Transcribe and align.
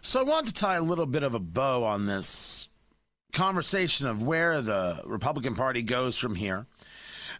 So 0.00 0.20
I 0.20 0.22
want 0.22 0.46
to 0.46 0.52
tie 0.52 0.76
a 0.76 0.82
little 0.82 1.06
bit 1.06 1.22
of 1.22 1.34
a 1.34 1.40
bow 1.40 1.84
on 1.84 2.06
this 2.06 2.68
conversation 3.32 4.06
of 4.06 4.22
where 4.22 4.60
the 4.60 5.02
Republican 5.04 5.54
Party 5.54 5.82
goes 5.82 6.16
from 6.16 6.34
here. 6.34 6.66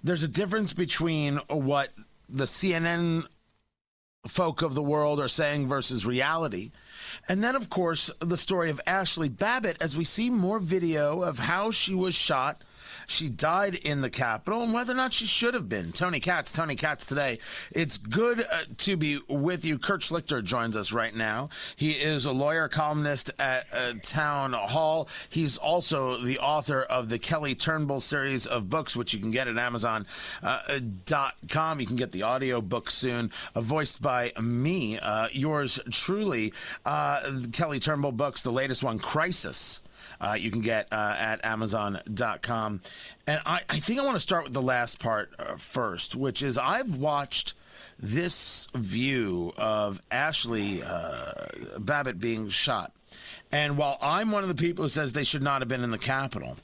There's 0.02 0.22
a 0.22 0.28
difference 0.28 0.72
between 0.72 1.36
what 1.48 1.90
the 2.28 2.44
CNN 2.44 3.24
folk 4.26 4.62
of 4.62 4.74
the 4.74 4.82
world 4.82 5.20
are 5.20 5.28
saying 5.28 5.68
versus 5.68 6.04
reality. 6.04 6.72
And 7.28 7.42
then, 7.42 7.56
of 7.56 7.70
course, 7.70 8.10
the 8.20 8.36
story 8.36 8.70
of 8.70 8.80
Ashli 8.86 9.34
Babbitt 9.34 9.80
as 9.80 9.96
we 9.96 10.04
see 10.04 10.28
more 10.28 10.58
video 10.58 11.22
of 11.22 11.38
how 11.38 11.70
she 11.70 11.94
was 11.94 12.14
shot 12.14 12.62
she 13.06 13.28
died 13.28 13.74
in 13.74 14.00
the 14.00 14.10
Capitol 14.10 14.62
and 14.62 14.72
whether 14.72 14.92
or 14.92 14.96
not 14.96 15.12
she 15.12 15.26
should 15.26 15.54
have 15.54 15.68
been. 15.68 15.92
Tony 15.92 16.20
Katz, 16.20 16.52
Tony 16.52 16.76
Katz 16.76 17.06
today. 17.06 17.38
It's 17.72 17.96
good 17.96 18.40
uh, 18.40 18.64
to 18.78 18.96
be 18.96 19.20
with 19.28 19.64
you. 19.64 19.78
Kurt 19.78 20.00
Schlichter 20.00 20.42
joins 20.42 20.76
us 20.76 20.92
right 20.92 21.14
now. 21.14 21.48
He 21.76 21.92
is 21.92 22.26
a 22.26 22.32
lawyer, 22.32 22.68
columnist 22.68 23.30
at 23.38 23.66
uh, 23.72 23.94
Townhall. 24.02 25.08
He's 25.28 25.58
also 25.58 26.18
the 26.22 26.38
author 26.38 26.82
of 26.82 27.08
the 27.08 27.18
Kelly 27.18 27.54
Turnbull 27.54 28.00
series 28.00 28.46
of 28.46 28.70
books, 28.70 28.96
which 28.96 29.12
you 29.12 29.20
can 29.20 29.30
get 29.30 29.48
at 29.48 29.58
Amazon.com. 29.58 30.06
Uh, 30.42 31.80
you 31.80 31.86
can 31.86 31.96
get 31.96 32.12
the 32.12 32.22
audio 32.22 32.60
book 32.60 32.90
soon, 32.90 33.30
uh, 33.54 33.60
voiced 33.60 34.02
by 34.02 34.32
me, 34.40 34.98
uh, 34.98 35.28
yours 35.32 35.78
truly. 35.90 36.52
Uh, 36.84 37.40
Kelly 37.52 37.80
Turnbull 37.80 38.12
books, 38.12 38.42
the 38.42 38.52
latest 38.52 38.82
one, 38.82 38.98
Crisis 38.98 39.80
uh, 40.20 40.36
you 40.38 40.50
can 40.50 40.60
get 40.60 40.88
uh, 40.92 41.16
at 41.18 41.44
Amazon.com. 41.44 42.80
And 43.26 43.40
I, 43.44 43.60
I, 43.68 43.78
think 43.78 44.00
I 44.00 44.04
want 44.04 44.16
to 44.16 44.20
start 44.20 44.44
with 44.44 44.52
the 44.52 44.62
last 44.62 44.98
part 44.98 45.30
uh, 45.38 45.56
first, 45.56 46.16
which 46.16 46.42
is 46.42 46.58
I've 46.58 46.96
watched 46.96 47.54
this 47.98 48.68
view 48.74 49.52
of 49.56 50.00
Ashli 50.10 50.82
uh, 50.86 51.78
Babbitt 51.78 52.20
being 52.20 52.48
shot. 52.48 52.92
And 53.50 53.78
while 53.78 53.96
I'm 54.02 54.30
one 54.30 54.42
of 54.42 54.48
the 54.48 54.54
people 54.54 54.84
who 54.84 54.88
says 54.90 55.12
they 55.12 55.24
should 55.24 55.42
not 55.42 55.62
have 55.62 55.68
been 55.68 55.82
in 55.82 55.90
the 55.90 55.98
Capitol, 55.98 56.58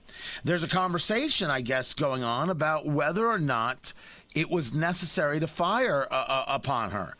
there's 0.44 0.64
a 0.64 0.68
conversation, 0.68 1.50
I 1.50 1.62
guess, 1.62 1.94
going 1.94 2.22
on 2.22 2.50
about 2.50 2.86
whether 2.86 3.26
or 3.26 3.38
not 3.38 3.94
it 4.34 4.50
was 4.50 4.74
necessary 4.74 5.40
to 5.40 5.46
fire 5.46 6.06
uh, 6.10 6.14
uh, 6.28 6.44
upon 6.48 6.90
her 6.90 7.16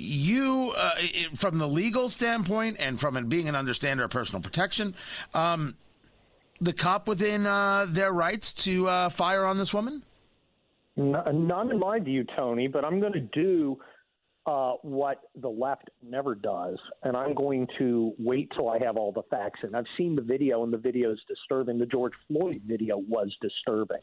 you, 0.00 0.72
uh, 0.76 0.94
from 1.34 1.58
the 1.58 1.68
legal 1.68 2.08
standpoint 2.08 2.76
and 2.80 2.98
from 2.98 3.22
being 3.28 3.48
an 3.48 3.54
understander 3.54 4.04
of 4.04 4.10
personal 4.10 4.42
protection, 4.42 4.94
um, 5.34 5.76
the 6.60 6.72
cop 6.72 7.06
within 7.06 7.46
uh, 7.46 7.86
their 7.88 8.12
rights 8.12 8.52
to 8.54 8.88
uh, 8.88 9.08
fire 9.08 9.44
on 9.44 9.58
this 9.58 9.72
woman? 9.72 10.02
None 10.96 11.70
in 11.70 11.78
my 11.78 11.98
view, 12.00 12.24
Tony, 12.36 12.66
but 12.66 12.84
I'm 12.84 13.00
going 13.00 13.12
to 13.12 13.20
do 13.20 13.78
uh, 14.50 14.72
what 14.82 15.20
the 15.40 15.48
left 15.48 15.90
never 16.02 16.34
does, 16.34 16.76
and 17.04 17.16
I'm 17.16 17.34
going 17.34 17.68
to 17.78 18.12
wait 18.18 18.50
till 18.56 18.68
I 18.68 18.78
have 18.80 18.96
all 18.96 19.12
the 19.12 19.22
facts. 19.30 19.60
And 19.62 19.76
I've 19.76 19.84
seen 19.96 20.16
the 20.16 20.22
video, 20.22 20.64
and 20.64 20.72
the 20.72 20.78
video 20.78 21.12
is 21.12 21.20
disturbing. 21.28 21.78
The 21.78 21.86
George 21.86 22.14
Floyd 22.26 22.62
video 22.66 22.96
was 22.98 23.32
disturbing. 23.40 24.00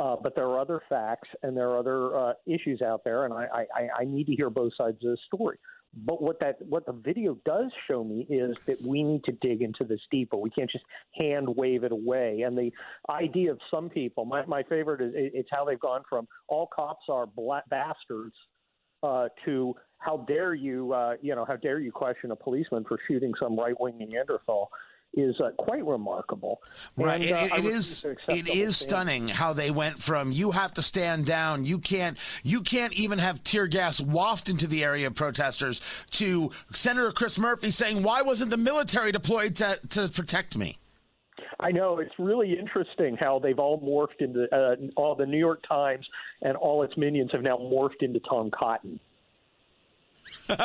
Uh, 0.00 0.16
but 0.20 0.34
there 0.34 0.46
are 0.46 0.58
other 0.58 0.80
facts 0.88 1.28
and 1.42 1.56
there 1.56 1.68
are 1.70 1.78
other 1.78 2.18
uh, 2.18 2.32
issues 2.46 2.82
out 2.82 3.04
there, 3.04 3.26
and 3.26 3.32
I, 3.32 3.46
I, 3.74 3.88
I 4.00 4.04
need 4.04 4.26
to 4.26 4.34
hear 4.34 4.50
both 4.50 4.72
sides 4.76 4.96
of 5.04 5.10
the 5.12 5.18
story. 5.32 5.56
But 6.04 6.20
what 6.20 6.40
that 6.40 6.56
what 6.68 6.84
the 6.84 6.92
video 6.92 7.38
does 7.46 7.70
show 7.88 8.02
me 8.02 8.26
is 8.28 8.56
that 8.66 8.82
we 8.82 9.02
need 9.02 9.22
to 9.24 9.32
dig 9.40 9.62
into 9.62 9.84
this 9.84 10.00
deeper. 10.10 10.36
We 10.36 10.50
can't 10.50 10.70
just 10.70 10.84
hand 11.14 11.48
wave 11.48 11.84
it 11.84 11.92
away. 11.92 12.42
And 12.42 12.58
the 12.58 12.70
idea 13.08 13.52
of 13.52 13.60
some 13.70 13.88
people, 13.88 14.26
my, 14.26 14.44
my 14.44 14.62
favorite 14.64 15.00
is 15.00 15.12
it's 15.14 15.48
how 15.50 15.64
they've 15.64 15.80
gone 15.80 16.02
from 16.10 16.26
all 16.48 16.68
cops 16.74 17.04
are 17.08 17.24
black 17.24 17.66
bastards 17.70 18.34
uh, 19.06 19.28
to 19.44 19.74
how 19.98 20.18
dare 20.28 20.54
you, 20.54 20.92
uh, 20.92 21.14
you 21.22 21.34
know, 21.34 21.44
how 21.44 21.56
dare 21.56 21.78
you 21.78 21.92
question 21.92 22.30
a 22.30 22.36
policeman 22.36 22.84
for 22.84 22.98
shooting 23.08 23.32
some 23.40 23.58
right 23.58 23.78
wing 23.80 23.98
Neanderthal 23.98 24.70
is 25.14 25.34
uh, 25.40 25.50
quite 25.58 25.84
remarkable. 25.84 26.60
Right, 26.96 27.22
and, 27.22 27.32
uh, 27.32 27.56
it, 27.56 27.64
it 27.64 27.72
is. 27.72 28.04
It 28.28 28.48
is 28.54 28.76
stunning 28.76 29.28
how 29.28 29.52
they 29.54 29.70
went 29.70 29.98
from 29.98 30.30
you 30.30 30.50
have 30.50 30.74
to 30.74 30.82
stand 30.82 31.24
down, 31.24 31.64
you 31.64 31.78
can't, 31.78 32.18
you 32.42 32.60
can't 32.60 32.92
even 32.92 33.18
have 33.18 33.42
tear 33.42 33.66
gas 33.66 34.00
waft 34.00 34.48
into 34.48 34.66
the 34.66 34.84
area 34.84 35.06
of 35.06 35.14
protesters, 35.14 35.80
to 36.10 36.50
Senator 36.72 37.12
Chris 37.12 37.38
Murphy 37.38 37.70
saying, 37.70 38.02
"Why 38.02 38.22
wasn't 38.22 38.50
the 38.50 38.56
military 38.58 39.12
deployed 39.12 39.56
to 39.56 39.78
to 39.90 40.08
protect 40.08 40.58
me?" 40.58 40.78
I 41.58 41.70
know 41.70 41.98
it's 41.98 42.12
really 42.18 42.58
interesting 42.58 43.16
how 43.18 43.38
they've 43.38 43.58
all 43.58 43.80
morphed 43.80 44.22
into 44.22 44.46
uh, 44.54 44.76
all 44.96 45.14
the 45.14 45.26
New 45.26 45.38
York 45.38 45.62
Times 45.66 46.06
and 46.42 46.56
all 46.56 46.82
its 46.82 46.96
minions 46.96 47.30
have 47.32 47.42
now 47.42 47.56
morphed 47.56 48.02
into 48.02 48.20
Tom 48.20 48.50
Cotton. 48.50 49.00
so 50.46 50.56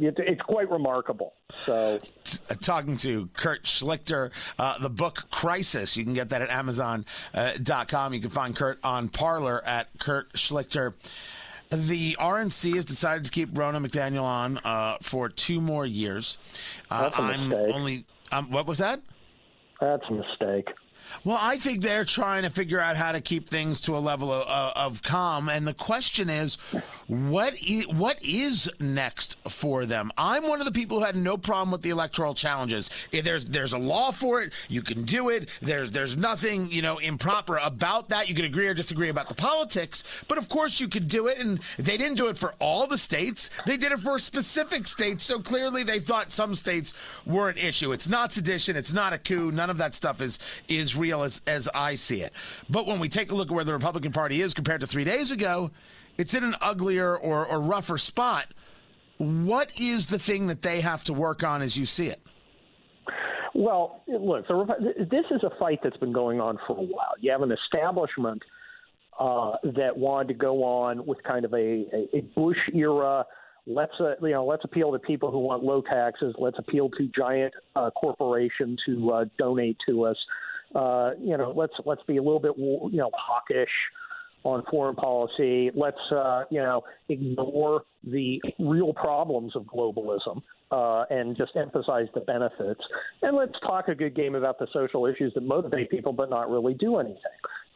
it's 0.00 0.42
quite 0.42 0.70
remarkable. 0.70 1.34
So, 1.64 1.98
talking 2.60 2.96
to 2.98 3.28
Kurt 3.34 3.64
Schlichter, 3.64 4.30
uh, 4.58 4.78
the 4.78 4.90
book 4.90 5.26
Crisis, 5.30 5.96
you 5.96 6.04
can 6.04 6.14
get 6.14 6.30
that 6.30 6.42
at 6.42 6.50
Amazon.com. 6.50 7.04
Uh, 7.34 8.14
you 8.14 8.20
can 8.20 8.30
find 8.30 8.56
Kurt 8.56 8.78
on 8.82 9.08
Parler 9.08 9.64
at 9.64 9.88
Kurt 9.98 10.32
Schlichter. 10.32 10.94
The 11.70 12.16
RNC 12.18 12.76
has 12.76 12.86
decided 12.86 13.26
to 13.26 13.30
keep 13.30 13.52
Ronna 13.52 13.84
McDaniel 13.84 14.22
on 14.22 14.58
uh, 14.58 14.96
for 15.02 15.28
two 15.28 15.60
more 15.60 15.84
years. 15.84 16.38
Uh, 16.90 17.10
I'm 17.12 17.50
mistake. 17.50 17.74
only. 17.74 18.04
Um, 18.32 18.50
what 18.50 18.66
was 18.66 18.78
that? 18.78 19.00
That's 19.80 20.04
a 20.08 20.12
mistake. 20.12 20.68
Well, 21.24 21.38
I 21.40 21.56
think 21.56 21.82
they're 21.82 22.04
trying 22.04 22.42
to 22.44 22.50
figure 22.50 22.80
out 22.80 22.96
how 22.96 23.12
to 23.12 23.20
keep 23.20 23.48
things 23.48 23.80
to 23.82 23.96
a 23.96 23.98
level 23.98 24.32
of, 24.32 24.46
of 24.76 25.02
calm. 25.02 25.48
And 25.48 25.66
the 25.66 25.74
question 25.74 26.30
is, 26.30 26.58
what 27.08 27.54
is, 27.66 27.88
what 27.88 28.18
is 28.22 28.70
next 28.78 29.36
for 29.48 29.86
them? 29.86 30.12
I'm 30.18 30.46
one 30.46 30.60
of 30.60 30.66
the 30.66 30.72
people 30.72 30.98
who 30.98 31.04
had 31.04 31.16
no 31.16 31.38
problem 31.38 31.70
with 31.70 31.82
the 31.82 31.90
electoral 31.90 32.34
challenges. 32.34 32.90
There's 33.10 33.46
there's 33.46 33.72
a 33.72 33.78
law 33.78 34.10
for 34.10 34.42
it, 34.42 34.52
you 34.68 34.82
can 34.82 35.04
do 35.04 35.30
it. 35.30 35.48
There's 35.62 35.90
there's 35.90 36.16
nothing 36.16 36.70
you 36.70 36.82
know 36.82 36.98
improper 36.98 37.58
about 37.62 38.10
that. 38.10 38.28
You 38.28 38.34
can 38.34 38.44
agree 38.44 38.68
or 38.68 38.74
disagree 38.74 39.08
about 39.08 39.28
the 39.28 39.34
politics, 39.34 40.04
but 40.28 40.36
of 40.36 40.48
course 40.48 40.80
you 40.80 40.88
could 40.88 41.08
do 41.08 41.28
it. 41.28 41.38
And 41.38 41.60
they 41.78 41.96
didn't 41.96 42.16
do 42.16 42.28
it 42.28 42.36
for 42.36 42.54
all 42.60 42.86
the 42.86 42.98
states. 42.98 43.50
They 43.66 43.76
did 43.76 43.92
it 43.92 44.00
for 44.00 44.18
specific 44.18 44.86
states. 44.86 45.24
So 45.24 45.40
clearly 45.40 45.82
they 45.82 46.00
thought 46.00 46.30
some 46.30 46.54
states 46.54 46.92
were 47.24 47.48
an 47.48 47.56
issue. 47.56 47.92
It's 47.92 48.08
not 48.08 48.32
sedition. 48.32 48.76
It's 48.76 48.92
not 48.92 49.12
a 49.12 49.18
coup. 49.18 49.50
None 49.50 49.70
of 49.70 49.78
that 49.78 49.94
stuff 49.94 50.20
is 50.20 50.38
is 50.68 50.87
real 50.96 51.22
as 51.22 51.40
as 51.46 51.68
I 51.74 51.94
see 51.94 52.22
it. 52.22 52.32
But 52.68 52.86
when 52.86 53.00
we 53.00 53.08
take 53.08 53.30
a 53.32 53.34
look 53.34 53.50
at 53.50 53.54
where 53.54 53.64
the 53.64 53.72
Republican 53.72 54.12
Party 54.12 54.42
is 54.42 54.54
compared 54.54 54.80
to 54.80 54.86
three 54.86 55.04
days 55.04 55.30
ago 55.30 55.70
it's 56.18 56.34
in 56.34 56.42
an 56.42 56.56
uglier 56.60 57.16
or, 57.16 57.46
or 57.46 57.60
rougher 57.60 57.96
spot. 57.96 58.48
What 59.18 59.80
is 59.80 60.08
the 60.08 60.18
thing 60.18 60.48
that 60.48 60.62
they 60.62 60.80
have 60.80 61.04
to 61.04 61.12
work 61.12 61.42
on 61.42 61.62
as 61.62 61.76
you 61.76 61.86
see 61.86 62.08
it? 62.08 62.20
Well, 63.54 64.02
look, 64.06 64.46
this 64.46 65.24
is 65.30 65.42
a 65.42 65.50
fight 65.58 65.80
that's 65.82 65.96
been 65.96 66.12
going 66.12 66.40
on 66.40 66.58
for 66.66 66.76
a 66.76 66.82
while. 66.82 67.14
You 67.18 67.32
have 67.32 67.42
an 67.42 67.52
establishment 67.52 68.42
uh, 69.18 69.52
that 69.64 69.96
wanted 69.96 70.28
to 70.28 70.34
go 70.34 70.62
on 70.62 71.06
with 71.06 71.22
kind 71.24 71.44
of 71.44 71.52
a, 71.52 72.08
a, 72.14 72.20
Bush 72.36 72.58
era. 72.72 73.24
Let's 73.66 73.92
uh, 73.98 74.14
you 74.22 74.30
know 74.30 74.46
let's 74.46 74.64
appeal 74.64 74.92
to 74.92 74.98
people 75.00 75.32
who 75.32 75.40
want 75.40 75.64
low 75.64 75.82
taxes. 75.82 76.34
Let's 76.38 76.58
appeal 76.58 76.88
to 76.90 77.10
giant 77.16 77.52
uh, 77.74 77.90
corporations 77.90 78.80
who 78.86 79.10
uh, 79.10 79.24
donate 79.38 79.76
to 79.88 80.04
us. 80.04 80.16
Uh, 80.74 81.10
you 81.20 81.36
know, 81.36 81.52
let's 81.54 81.74
let's 81.84 82.02
be 82.06 82.16
a 82.16 82.22
little 82.22 82.40
bit 82.40 82.52
you 82.56 82.98
know 82.98 83.10
hawkish 83.14 83.70
on 84.44 84.62
foreign 84.70 84.96
policy. 84.96 85.70
Let's 85.74 85.98
uh, 86.12 86.44
you 86.50 86.60
know 86.60 86.82
ignore 87.08 87.82
the 88.04 88.40
real 88.58 88.92
problems 88.92 89.56
of 89.56 89.64
globalism 89.64 90.42
uh, 90.70 91.04
and 91.10 91.36
just 91.36 91.52
emphasize 91.56 92.06
the 92.14 92.20
benefits. 92.20 92.80
And 93.22 93.36
let's 93.36 93.58
talk 93.60 93.88
a 93.88 93.94
good 93.94 94.14
game 94.14 94.34
about 94.34 94.58
the 94.58 94.66
social 94.72 95.06
issues 95.06 95.32
that 95.34 95.42
motivate 95.42 95.90
people, 95.90 96.12
but 96.12 96.30
not 96.30 96.50
really 96.50 96.74
do 96.74 96.98
anything. 96.98 97.22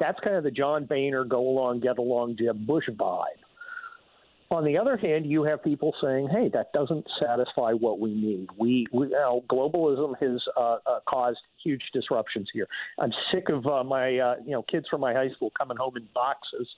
That's 0.00 0.18
kind 0.20 0.36
of 0.36 0.44
the 0.44 0.50
John 0.50 0.84
Boehner 0.84 1.24
go 1.24 1.40
along, 1.40 1.80
get 1.80 1.98
along, 1.98 2.36
Jeb 2.38 2.66
Bush 2.66 2.88
vibe. 2.88 3.24
On 4.52 4.64
the 4.64 4.76
other 4.76 4.98
hand, 4.98 5.24
you 5.24 5.44
have 5.44 5.64
people 5.64 5.94
saying, 6.02 6.28
"Hey, 6.28 6.50
that 6.52 6.74
doesn't 6.74 7.06
satisfy 7.18 7.72
what 7.72 7.98
we 7.98 8.12
need. 8.12 8.48
We, 8.58 8.86
we 8.92 9.06
you 9.06 9.12
know, 9.12 9.42
globalism 9.50 10.14
has 10.20 10.42
uh, 10.58 10.76
uh, 10.86 11.00
caused 11.08 11.38
huge 11.64 11.82
disruptions 11.94 12.50
here. 12.52 12.66
I'm 12.98 13.12
sick 13.32 13.48
of 13.48 13.66
uh, 13.66 13.82
my 13.82 14.18
uh, 14.18 14.34
you 14.44 14.52
know 14.52 14.62
kids 14.62 14.86
from 14.90 15.00
my 15.00 15.14
high 15.14 15.30
school 15.30 15.50
coming 15.58 15.78
home 15.78 15.96
in 15.96 16.06
boxes 16.14 16.68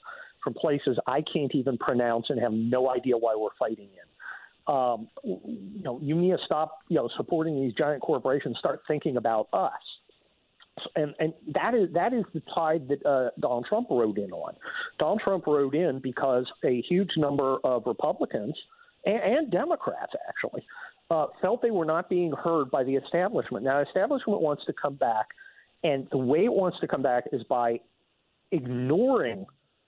from 0.41 0.53
places 0.53 0.97
I 1.05 1.21
can't 1.21 1.53
even 1.53 1.77
pronounce 1.77 2.27
and 2.29 2.39
have 2.39 2.53
no 2.53 2.89
idea 2.89 3.17
why 3.17 3.35
we're 3.37 3.49
fighting 3.59 3.89
in. 3.89 4.73
Um, 4.73 5.09
you 5.23 5.83
know, 5.83 5.99
you 6.01 6.15
need 6.15 6.31
to 6.31 6.39
stop 6.45 6.79
you 6.87 6.95
know 6.95 7.09
supporting 7.17 7.61
these 7.61 7.73
giant 7.73 8.01
corporations. 8.01 8.55
Start 8.57 8.83
thinking 8.87 9.17
about 9.17 9.49
us 9.51 9.73
and 10.95 11.13
and 11.19 11.33
that 11.53 11.73
is 11.73 11.89
that 11.93 12.13
is 12.13 12.23
the 12.33 12.41
tide 12.53 12.87
that 12.89 13.05
uh, 13.05 13.29
Donald 13.39 13.65
Trump 13.67 13.87
rode 13.89 14.17
in 14.17 14.31
on. 14.31 14.55
Donald 14.99 15.21
Trump 15.23 15.47
rode 15.47 15.75
in 15.75 15.99
because 15.99 16.45
a 16.63 16.81
huge 16.81 17.11
number 17.17 17.57
of 17.63 17.83
Republicans 17.85 18.55
and, 19.05 19.21
and 19.21 19.51
Democrats 19.51 20.13
actually 20.27 20.65
uh, 21.09 21.27
felt 21.41 21.61
they 21.61 21.71
were 21.71 21.85
not 21.85 22.09
being 22.09 22.31
heard 22.31 22.69
by 22.71 22.83
the 22.83 22.95
establishment. 22.95 23.63
Now, 23.63 23.79
establishment 23.81 24.41
wants 24.41 24.65
to 24.65 24.73
come 24.73 24.95
back, 24.95 25.27
and 25.83 26.07
the 26.11 26.17
way 26.17 26.45
it 26.45 26.53
wants 26.53 26.79
to 26.81 26.87
come 26.87 27.01
back 27.01 27.25
is 27.31 27.43
by 27.43 27.79
ignoring 28.51 29.45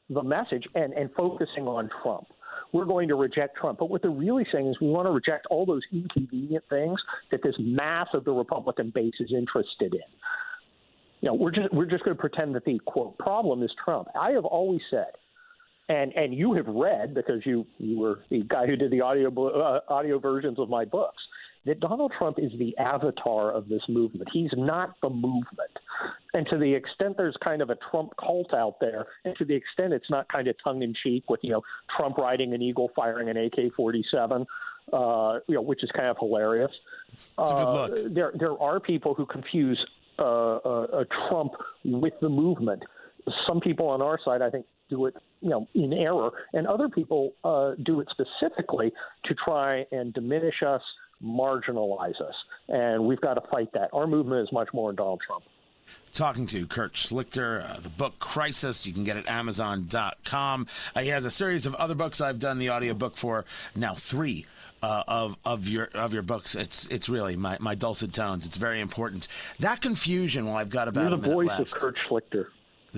the 0.10 0.24
message 0.24 0.66
and, 0.75 0.94
and 0.94 1.10
focusing 1.16 1.68
on 1.68 1.89
Trump. 2.01 2.28
we're 2.74 2.86
going 2.86 3.07
to 3.07 3.16
reject 3.16 3.57
Trump. 3.57 3.80
But 3.80 3.89
what 3.89 4.01
they're 4.01 4.12
really 4.12 4.45
saying 4.51 4.68
is 4.68 4.80
we 4.80 4.88
want 4.88 5.07
to 5.07 5.12
reject 5.12 5.48
all 5.50 5.66
those 5.66 5.84
inconvenient 5.92 6.63
things 6.69 7.00
that 7.31 7.42
this 7.44 7.56
mass 7.60 8.07
of 8.13 8.25
the 8.25 8.31
Republican 8.31 8.92
base 8.94 9.13
is 9.19 9.31
interested 9.31 9.94
in. 9.94 10.01
You 11.22 11.30
know, 11.30 11.34
we're 11.34 11.52
just 11.52 11.74
we're 11.74 11.86
just 11.86 12.04
going 12.04 12.16
to 12.16 12.19
pretend 12.19 12.56
that 12.56 12.66
the 12.66 12.80
quote 12.86 13.18
problem 13.18 13.64
is 13.64 13.72
Trump. 13.84 14.08
I 14.19 14.31
have 14.31 14.46
always 14.46 14.81
said, 14.90 15.12
and 15.90 16.14
and 16.14 16.34
you 16.34 16.54
have 16.54 16.68
read 16.68 17.14
because 17.14 17.46
you 17.46 17.66
you 17.80 18.00
were 18.00 18.19
the 18.30 18.44
guy 18.44 18.68
who 18.68 18.75
did 18.75 18.92
the 18.92 19.02
audio 19.02 19.30
uh, 19.50 19.80
audio 19.90 20.19
versions 20.19 20.60
of 20.60 20.69
my 20.69 20.86
books 20.86 21.22
that 21.68 21.80
Donald 21.81 22.14
Trump 22.18 22.40
is 22.40 22.52
the 22.58 22.75
avatar 22.78 23.52
of 23.52 23.68
this 23.68 23.81
movement. 23.90 24.30
He's 24.31 24.50
not 24.56 24.96
the 25.02 25.10
movement. 25.10 25.72
And 26.34 26.48
to 26.48 26.58
the 26.58 26.74
extent 26.74 27.18
there's 27.18 27.36
kind 27.44 27.62
of 27.62 27.70
a 27.70 27.78
Trump 27.92 28.13
cult 28.20 28.54
out 28.54 28.80
there, 28.80 29.06
and 29.25 29.36
to 29.38 29.46
the 29.46 29.54
extent 29.54 29.94
it's 29.94 30.10
not 30.10 30.31
kind 30.31 30.48
of 30.48 30.56
tongue 30.63 30.81
in 30.81 30.94
cheek 31.04 31.30
with, 31.30 31.42
you 31.44 31.52
know, 31.52 31.62
Trump 31.96 32.18
riding 32.18 32.54
an 32.54 32.62
eagle 32.62 32.90
firing 32.96 33.30
an 33.30 33.38
AK 33.38 33.74
47, 33.75 34.46
uh, 34.94 35.40
you 35.48 35.56
know, 35.56 35.62
which 35.62 35.84
is 35.84 35.92
kind 35.92 36.08
of 36.08 36.18
hilarious. 36.20 36.72
Uh, 37.38 37.90
there, 38.06 38.31
there 38.34 38.58
are 38.62 38.80
people 38.80 39.13
who 39.13 39.25
confuse 39.25 39.84
uh, 40.19 40.24
a, 40.24 41.00
a 41.02 41.06
Trump 41.30 41.54
with 41.86 42.14
the 42.22 42.30
movement. 42.30 42.84
Some 43.46 43.60
people 43.60 43.88
on 43.88 44.02
our 44.02 44.19
side, 44.24 44.42
I 44.42 44.50
think, 44.50 44.66
do 44.90 45.06
it, 45.06 45.16
you 45.42 45.50
know, 45.50 45.68
in 45.75 45.92
error, 45.92 46.31
and 46.54 46.66
other 46.66 46.88
people 46.88 47.34
uh, 47.44 47.74
do 47.84 48.00
it 48.00 48.08
specifically 48.10 48.92
to 49.25 49.36
try 49.36 49.86
and 49.92 50.14
diminish 50.14 50.64
us 50.66 50.81
marginalize 51.24 52.22
us. 52.22 52.36
And 52.68 53.06
we've 53.06 53.22
got 53.22 53.36
to 53.36 53.42
fight 53.50 53.69
that. 53.74 53.90
Our 53.94 54.08
movement 54.08 54.44
is 54.44 54.52
much 54.52 54.69
more 54.74 54.94
Donald 54.94 55.22
Trump. 55.25 55.44
Talking 56.12 56.45
to 56.48 56.66
Kurt 56.66 56.94
Schlichter, 56.94 57.63
uh, 57.69 57.80
the 57.80 57.89
book 57.89 58.18
Crisis. 58.19 58.88
You 58.88 58.94
can 58.94 59.04
get 59.04 59.18
it 59.18 59.28
at 59.28 59.31
Amazon.com. 59.31 60.68
Uh, 60.95 61.01
he 61.01 61.10
has 61.10 61.25
a 61.25 61.31
series 61.31 61.66
of 61.66 61.75
other 61.75 61.95
books 61.95 62.22
I've 62.22 62.39
done 62.39 62.57
the 62.57 62.72
audiobook 62.72 63.18
for, 63.18 63.45
now 63.75 63.94
three. 63.94 64.45
Uh, 64.84 65.04
of 65.07 65.36
of 65.44 65.68
your 65.68 65.86
of 65.95 66.13
your 66.13 66.22
books. 66.22 66.54
It's 66.54 66.86
it's 66.89 67.10
really 67.10 67.36
my, 67.36 67.57
my 67.60 67.74
dulcet 67.74 68.13
tones. 68.13 68.45
It's 68.45 68.57
very 68.57 68.80
important. 68.80 69.28
That 69.60 69.81
confusion. 69.81 70.45
Well, 70.45 70.56
I've 70.56 70.69
got 70.69 70.88
about 70.88 71.10
You're 71.10 71.18
the 71.18 71.31
voice 71.31 71.48
left. 71.48 71.62
of 71.62 71.72
Kurt 71.72 71.98
Schlichter 72.07 72.50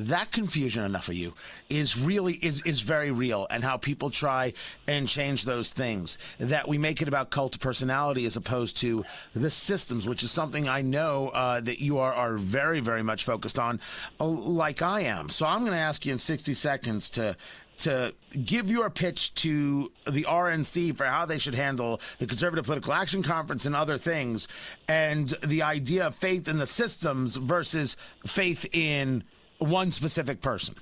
that 0.07 0.31
confusion 0.31 0.83
enough 0.83 1.07
of 1.07 1.15
you 1.15 1.33
is 1.69 1.99
really 1.99 2.33
is 2.35 2.61
is 2.63 2.81
very 2.81 3.11
real 3.11 3.47
and 3.49 3.63
how 3.63 3.77
people 3.77 4.09
try 4.09 4.53
and 4.87 5.07
change 5.07 5.45
those 5.45 5.71
things. 5.71 6.17
That 6.39 6.67
we 6.67 6.77
make 6.77 7.01
it 7.01 7.07
about 7.07 7.29
cult 7.29 7.59
personality 7.59 8.25
as 8.25 8.35
opposed 8.35 8.77
to 8.77 9.03
the 9.33 9.49
systems 9.49 10.07
which 10.07 10.23
is 10.23 10.31
something 10.31 10.67
i 10.67 10.81
know 10.81 11.29
uh, 11.29 11.59
that 11.61 11.79
you 11.79 11.97
are 11.97 12.13
are 12.13 12.37
very 12.37 12.79
very 12.79 13.03
much 13.03 13.23
focused 13.23 13.59
on 13.59 13.79
uh, 14.19 14.25
like 14.25 14.81
i 14.81 15.01
am. 15.01 15.29
So 15.29 15.45
i'm 15.45 15.61
going 15.61 15.71
to 15.71 15.77
ask 15.77 16.05
you 16.05 16.13
in 16.13 16.19
60 16.19 16.53
seconds 16.53 17.09
to 17.11 17.35
to 17.79 18.13
give 18.43 18.69
your 18.69 18.89
pitch 18.89 19.33
to 19.35 19.91
the 20.05 20.23
RNC 20.23 20.97
for 20.97 21.05
how 21.05 21.25
they 21.25 21.37
should 21.37 21.55
handle 21.55 22.01
the 22.17 22.27
Conservative 22.27 22.65
Political 22.65 22.93
Action 22.93 23.23
Conference 23.23 23.65
and 23.65 23.75
other 23.75 23.97
things, 23.97 24.49
and 24.89 25.29
the 25.43 25.61
idea 25.61 26.07
of 26.07 26.15
faith 26.15 26.47
in 26.47 26.57
the 26.57 26.65
systems 26.65 27.37
versus 27.37 27.95
faith 28.25 28.67
in 28.73 29.23
one 29.59 29.91
specific 29.91 30.41
person? 30.41 30.75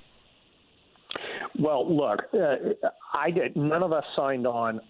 Well, 1.58 1.94
look, 1.94 2.20
uh, 2.32 2.88
I 3.12 3.30
did. 3.30 3.56
None 3.56 3.82
of 3.82 3.92
us 3.92 4.04
signed 4.14 4.46
on 4.46 4.80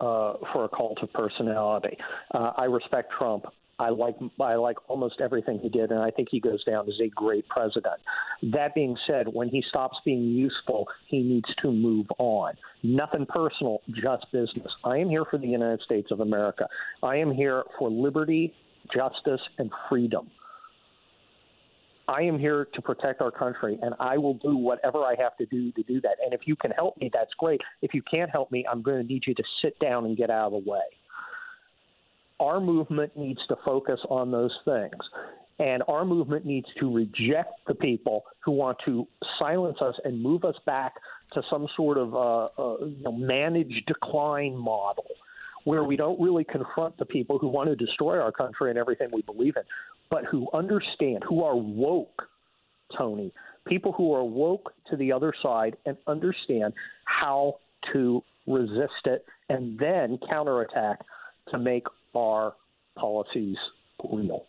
uh, 0.00 0.34
for 0.52 0.64
a 0.64 0.68
cult 0.68 0.98
of 1.02 1.12
personality. 1.12 1.96
Uh, 2.32 2.52
I 2.56 2.64
respect 2.64 3.12
Trump. 3.18 3.46
I 3.80 3.90
like 3.90 4.16
I 4.40 4.54
like 4.56 4.76
almost 4.88 5.20
everything 5.20 5.60
he 5.60 5.68
did, 5.68 5.92
and 5.92 6.00
I 6.00 6.10
think 6.10 6.28
he 6.30 6.40
goes 6.40 6.64
down 6.64 6.88
as 6.88 6.98
a 7.00 7.08
great 7.08 7.46
president. 7.48 7.94
That 8.42 8.74
being 8.74 8.96
said, 9.06 9.28
when 9.32 9.48
he 9.48 9.62
stops 9.68 9.96
being 10.04 10.22
useful, 10.22 10.88
he 11.06 11.20
needs 11.20 11.48
to 11.62 11.70
move 11.70 12.06
on. 12.18 12.54
Nothing 12.82 13.24
personal, 13.26 13.80
just 13.90 14.26
business. 14.32 14.72
I 14.84 14.98
am 14.98 15.08
here 15.08 15.24
for 15.30 15.38
the 15.38 15.46
United 15.46 15.80
States 15.82 16.10
of 16.10 16.20
America. 16.20 16.66
I 17.04 17.16
am 17.16 17.32
here 17.32 17.62
for 17.78 17.88
liberty, 17.88 18.52
justice, 18.92 19.40
and 19.58 19.70
freedom. 19.88 20.28
I 22.08 22.22
am 22.22 22.38
here 22.38 22.66
to 22.72 22.82
protect 22.82 23.20
our 23.20 23.30
country, 23.30 23.78
and 23.82 23.94
I 24.00 24.16
will 24.16 24.34
do 24.34 24.56
whatever 24.56 25.04
I 25.04 25.14
have 25.18 25.36
to 25.36 25.46
do 25.46 25.70
to 25.72 25.82
do 25.82 26.00
that. 26.00 26.16
And 26.24 26.32
if 26.32 26.40
you 26.46 26.56
can 26.56 26.70
help 26.70 26.96
me, 26.96 27.10
that's 27.12 27.32
great. 27.38 27.60
If 27.82 27.92
you 27.92 28.02
can't 28.10 28.30
help 28.30 28.50
me, 28.50 28.64
I'm 28.70 28.80
going 28.80 29.02
to 29.02 29.06
need 29.06 29.24
you 29.26 29.34
to 29.34 29.42
sit 29.62 29.78
down 29.78 30.06
and 30.06 30.16
get 30.16 30.30
out 30.30 30.52
of 30.52 30.64
the 30.64 30.70
way. 30.70 30.80
Our 32.40 32.60
movement 32.60 33.14
needs 33.14 33.40
to 33.48 33.56
focus 33.62 34.00
on 34.08 34.30
those 34.30 34.56
things. 34.64 34.96
And 35.58 35.82
our 35.86 36.04
movement 36.04 36.46
needs 36.46 36.68
to 36.80 36.90
reject 36.90 37.52
the 37.66 37.74
people 37.74 38.24
who 38.40 38.52
want 38.52 38.78
to 38.86 39.06
silence 39.38 39.78
us 39.82 39.96
and 40.04 40.22
move 40.22 40.44
us 40.44 40.54
back 40.64 40.94
to 41.32 41.42
some 41.50 41.66
sort 41.76 41.98
of 41.98 42.14
uh, 42.14 42.44
uh, 42.44 42.76
you 42.86 43.02
know, 43.02 43.12
managed 43.12 43.84
decline 43.86 44.56
model 44.56 45.04
where 45.64 45.84
we 45.84 45.96
don't 45.96 46.18
really 46.20 46.44
confront 46.44 46.96
the 46.96 47.04
people 47.04 47.38
who 47.38 47.48
want 47.48 47.68
to 47.68 47.76
destroy 47.76 48.18
our 48.18 48.32
country 48.32 48.70
and 48.70 48.78
everything 48.78 49.08
we 49.12 49.20
believe 49.22 49.54
in, 49.56 49.62
but 50.10 50.24
who 50.24 50.48
understand, 50.52 51.22
who 51.28 51.42
are 51.44 51.56
woke, 51.56 52.28
Tony, 52.96 53.32
people 53.66 53.92
who 53.92 54.12
are 54.14 54.24
woke 54.24 54.72
to 54.90 54.96
the 54.96 55.12
other 55.12 55.32
side 55.42 55.76
and 55.86 55.96
understand 56.06 56.72
how 57.04 57.56
to 57.92 58.22
resist 58.46 59.04
it 59.04 59.24
and 59.48 59.78
then 59.78 60.18
counterattack 60.28 61.00
to 61.50 61.58
make 61.58 61.86
our 62.14 62.54
policies 62.96 63.56
real. 64.10 64.46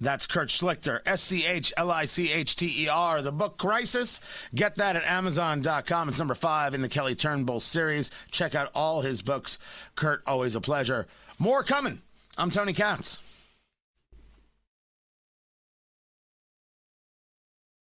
That's 0.00 0.26
Kurt 0.26 0.48
Schlichter, 0.48 1.00
S 1.06 1.22
C 1.22 1.46
H 1.46 1.72
L 1.76 1.90
I 1.90 2.06
C 2.06 2.32
H 2.32 2.56
T 2.56 2.84
E 2.84 2.88
R. 2.88 3.22
The 3.22 3.32
book 3.32 3.58
Crisis. 3.58 4.20
Get 4.54 4.76
that 4.76 4.96
at 4.96 5.04
Amazon.com. 5.04 6.08
It's 6.08 6.18
number 6.18 6.34
five 6.34 6.74
in 6.74 6.82
the 6.82 6.88
Kelly 6.88 7.14
Turnbull 7.14 7.60
series. 7.60 8.10
Check 8.30 8.54
out 8.54 8.70
all 8.74 9.02
his 9.02 9.22
books. 9.22 9.58
Kurt, 9.94 10.22
always 10.26 10.56
a 10.56 10.60
pleasure. 10.60 11.06
More 11.38 11.62
coming. 11.62 12.00
I'm 12.38 12.50
Tony 12.50 12.72
Katz. 12.72 13.22